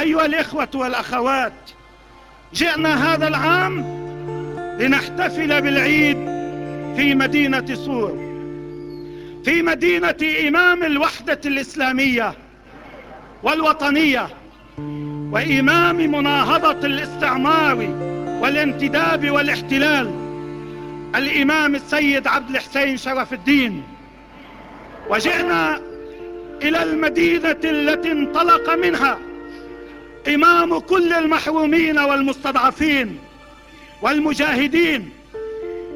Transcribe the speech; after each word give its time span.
أيها 0.00 0.26
الإخوة 0.26 0.68
والأخوات 0.74 1.52
جئنا 2.54 3.14
هذا 3.14 3.28
العام 3.28 4.00
لنحتفل 4.80 5.62
بالعيد 5.62 6.16
في 6.96 7.14
مدينة 7.14 7.74
صور 7.74 8.30
في 9.44 9.62
مدينة 9.62 10.16
إمام 10.48 10.82
الوحدة 10.82 11.40
الإسلامية 11.46 12.34
والوطنية 13.42 14.28
وإمام 15.32 15.96
مناهضة 15.96 16.86
الاستعمار 16.86 17.76
والانتداب 18.42 19.30
والاحتلال 19.30 20.10
الإمام 21.16 21.74
السيد 21.74 22.26
عبد 22.26 22.50
الحسين 22.50 22.96
شرف 22.96 23.32
الدين. 23.32 23.82
وجئنا 25.10 25.80
إلى 26.62 26.82
المدينة 26.82 27.56
التي 27.64 28.12
انطلق 28.12 28.74
منها 28.74 29.18
إمام 30.34 30.78
كل 30.78 31.12
المحرومين 31.12 31.98
والمستضعفين 31.98 33.18
والمجاهدين 34.02 35.10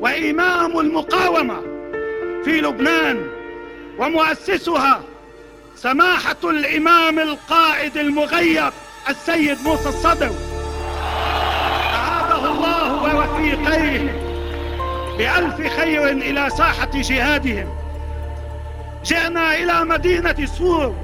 وإمام 0.00 0.78
المقاومة 0.78 1.60
في 2.44 2.60
لبنان 2.60 3.26
ومؤسسها 3.98 5.00
سماحة 5.76 6.36
الإمام 6.44 7.18
القائد 7.18 7.96
المغيب 7.96 8.72
السيد 9.08 9.58
موسى 9.64 9.88
الصدر. 9.88 10.30
أعاده 11.94 12.50
الله 12.50 13.02
ورفيقيه 13.02 14.22
بألف 15.18 15.76
خير 15.76 16.08
إلى 16.08 16.50
ساحة 16.50 16.90
جهادهم. 16.94 17.68
جئنا 19.04 19.54
إلى 19.54 19.84
مدينة 19.84 20.46
سور 20.58 20.94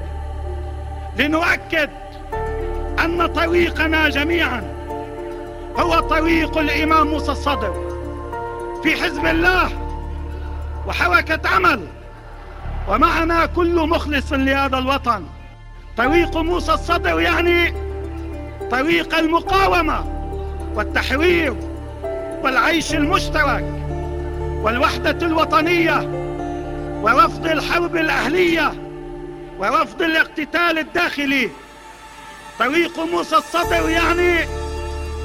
لنؤكد 1.19 1.91
أن 3.05 3.27
طريقنا 3.27 4.09
جميعا 4.09 4.63
هو 5.77 6.01
طريق 6.01 6.59
الإمام 6.59 7.07
موسى 7.07 7.33
الصدر. 7.33 7.89
في 8.83 9.03
حزب 9.03 9.27
الله 9.27 9.71
وحركة 10.87 11.49
عمل 11.49 11.87
ومعنا 12.89 13.47
كل 13.47 13.89
مخلص 13.89 14.33
لهذا 14.33 14.79
الوطن. 14.79 15.25
طريق 15.97 16.37
موسى 16.37 16.73
الصدر 16.73 17.21
يعني 17.21 17.75
طريق 18.71 19.15
المقاومة 19.19 20.05
والتحرير 20.75 21.55
والعيش 22.43 22.95
المشترك 22.95 23.65
والوحدة 24.63 25.27
الوطنية 25.27 25.99
ورفض 27.03 27.47
الحرب 27.47 27.97
الأهلية 27.97 28.73
ورفض 29.59 30.03
الاقتتال 30.03 30.79
الداخلي. 30.79 31.51
طريق 32.59 33.01
موسى 33.01 33.37
الصدر 33.37 33.89
يعني 33.89 34.39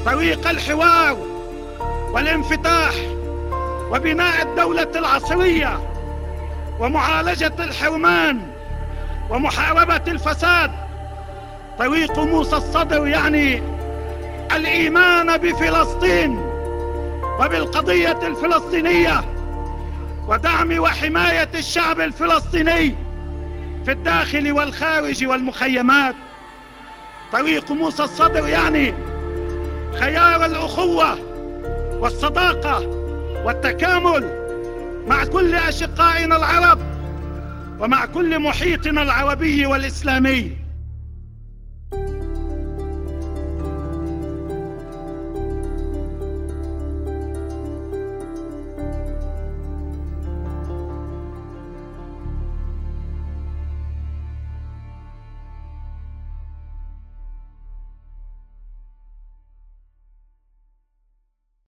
طريق 0.06 0.50
الحوار 0.50 1.18
والانفتاح 2.12 2.94
وبناء 3.92 4.42
الدولة 4.42 4.92
العصرية 4.96 5.80
ومعالجة 6.80 7.54
الحرمان 7.60 8.42
ومحاربة 9.30 10.02
الفساد. 10.12 10.72
طريق 11.80 12.20
موسى 12.20 12.56
الصدر 12.56 13.08
يعني 13.08 13.62
الإيمان 14.56 15.38
بفلسطين 15.38 16.40
وبالقضية 17.40 18.20
الفلسطينية 18.28 19.24
ودعم 20.28 20.80
وحماية 20.80 21.50
الشعب 21.56 22.02
الفلسطيني 22.02 22.96
في 23.86 23.92
الداخل 23.92 24.52
والخارج 24.52 25.26
والمخيمات. 25.26 26.16
طريق 27.34 27.72
موسى 27.72 28.04
الصدر 28.04 28.48
يعني 28.48 28.94
خيار 30.00 30.46
الأخوة 30.46 31.20
والصداقة 32.00 32.88
والتكامل 33.46 34.44
مع 35.08 35.26
كل 35.26 35.56
أشقائنا 35.56 36.36
العرب 36.36 36.80
ومع 37.80 38.06
كل 38.06 38.40
محيطنا 38.40 39.02
العربي 39.02 39.66
والإسلامي. 39.66 40.63